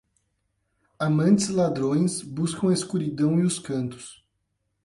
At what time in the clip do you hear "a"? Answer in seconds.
2.69-2.73